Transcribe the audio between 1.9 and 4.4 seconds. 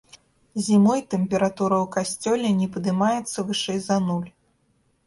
касцёле не падымаецца вышэй за нуль.